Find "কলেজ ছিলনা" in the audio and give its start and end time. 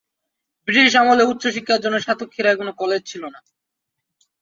2.81-3.39